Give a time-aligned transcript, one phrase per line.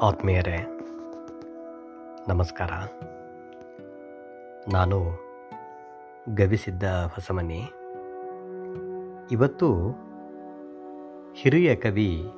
[0.00, 0.78] ಆತ್ಮೀಯರೇ,
[2.28, 2.70] ನಮಸ್ಕಾರ.
[4.72, 5.00] ನಾನು
[6.34, 7.72] ಗವಿಸಿದ್ದ ಹೊಸಮನಿ
[9.30, 9.74] ಇವತ್ತು
[11.34, 12.30] ಹಿರಿಯ ಕವಿ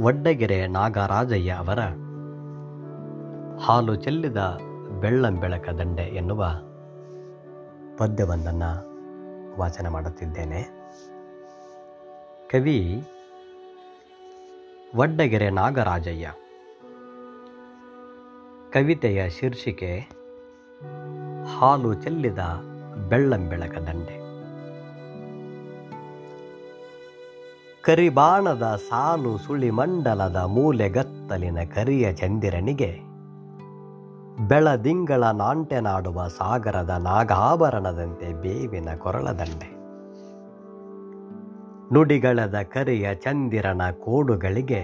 [0.00, 1.80] ವಡ್ಡಗೆರೆ ನಾಗರಾಜಯ್ಯ ಅವರ
[3.60, 4.58] ಹಾಲು ಚೆಲ್ಲಿದ
[5.00, 6.44] ಬೆಳ್ಳಂಬೆಳಕ ದಂಡೆ ಎನ್ನುವ
[7.98, 8.88] ಪದ್ಯವೊಂದನ್ನು
[9.58, 10.62] ವಾಚನ ಮಾಡುತ್ತಿದ್ದೇನೆ.
[12.50, 13.02] ಕವಿ
[14.96, 16.32] ವಡ್ಡಗೆರೆ ನಾಗರಾಜಯ್ಯ.
[18.72, 19.98] ಕವಿತೆಯ ಶೀರ್ಷಿಕೆ,
[21.58, 22.38] ಹಾಲು ಚೆಲ್ಲಿದ
[23.08, 24.18] ಬೆಳ್ಳಂಬೆಳಕ ದಂಡೆ.
[27.82, 32.98] ಕರಿಬಾಣದ ಸಾಲು ಸುಳಿಮಂಡಲದ ಮೂಲೆಗತ್ತಲಿನ ಕರಿಯ ಚಂದಿರನಿಗೆ
[34.48, 39.77] ಬೆಳದಿಂಗಳ ನಾಂಟೆನಾಡುವ ಸಾಗರದ ನಾಗಾಭರಣದಂತೆ ಬೇವಿನ ಕೊರಳದಂಡೆ
[41.92, 44.82] ನುಡಿಗಳದ ಕರಿಯ ಚಂದಿರನ ಕೋಡುಗಳಿಗೆ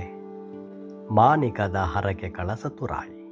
[1.15, 3.25] ಮಾಣಿಕದ ಹರಕೆ ಕಳಸತುರಾಯಿ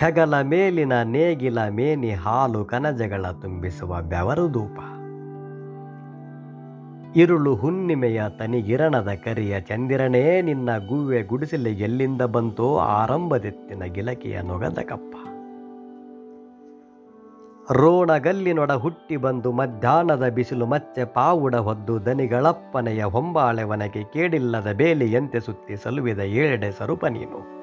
[0.00, 4.78] ಹೆಗಲ ಮೇಲಿನ ನೇಗಿಲ ಮೇನಿ ಹಾಲು ಕನಜಗಳ ತುಂಬಿಸುವ ಬೆವರು ಧೂಪ.
[7.16, 15.25] ಇರುಳು ಹುಣ್ಣಿಮೆಯ ತನಿಗಿರಣದ ಕರಿಯ ಚಂದಿರನೇ ನಿನ್ನ ಗುವ್ವೆ ಗುಡಿಸಲಿ ಎಲ್ಲಿಂದ ಬಂತೋ ಆರಂಭದೆತ್ತಿನ ಗಿಲಕಿಯ ನೊಗದ ಕಪ್ಪ.
[17.70, 26.70] ರೋಣಗಲ್ಲಿನೊಡ ಹುಟ್ಟಿ ಬಂದು ಮಧ್ಯಾಹ್ನದ ಬಿಸಿಲು ಮತ್ತೆ ಪಾವುಡ ಹೊದ್ದು ದನಿಗಳಪ್ಪನೆಯ ಹೊಂಬಾಳೆವನಗೆ ಕೇಡಿಲ್ಲದ ಬೇಲಿಯಂತೆ ಸುತ್ತಿ ಸಲುವಿದ ಏಳೆಡೆ
[26.70, 27.56] ಸರುಪ ನೀನು.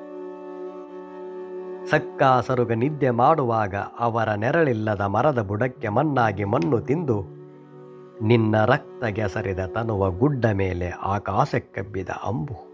[1.85, 7.21] ಸಕ್ಕ ಸರುಗ ನಿದ್ದೆ ಮಾಡುವಾಗ ಅವರ ನೆರಳಿಲ್ಲದ ಮರದ ಬುಡಕ್ಕೆ ಮಣ್ಣಾಗಿ ಮಣ್ಣು ತಿಂದು
[8.23, 12.72] ನಿನ್ನ ರಕ್ತ ಗೆಸರಿದ ತನುವ ಗುಡ್ಡ ಮೇಲೆ ಆಕಾಶಕ್ಕೆಬ್ಬಿದ ಅಂಬು.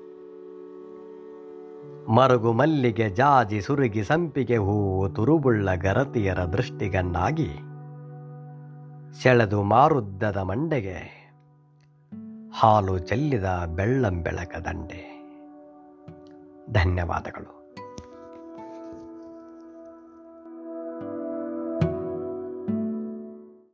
[2.08, 7.50] ಮರುಗು ಮಲ್ಲಿಗೆ ಜಾಜಿ ಸುರುಗಿ ಸಂಪಿಗೆ ಹೂವು ತುರುಬುಳ್ಳ ಗರತಿಯರ ದೃಷ್ಟಿಗನ್ನಾಗಿ.
[9.24, 11.20] ಸೆಳೆದು ಮಾರುದ್ದದ ಮಂಡೆಗೆ.
[12.60, 15.20] ಹಾಲು ಚೆಲ್ಲಿದ ಬೆಳ್ಳಂಬೆಳಕ ದಂಡೆ.
[16.74, 17.69] ಧನ್ಯವಾದಗಳು.